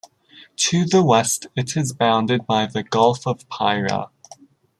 To 0.55 0.83
the 0.83 1.03
west 1.03 1.45
it 1.55 1.77
is 1.77 1.93
bounded 1.93 2.47
by 2.47 2.65
the 2.65 2.81
Gulf 2.81 3.27
of 3.27 3.47
Paria. 3.49 4.09